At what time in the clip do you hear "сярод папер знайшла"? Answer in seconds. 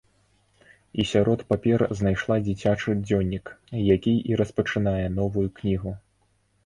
1.09-2.35